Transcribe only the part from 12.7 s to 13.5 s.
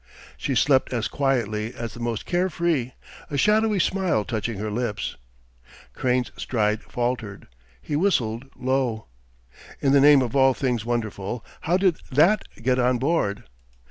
on board?"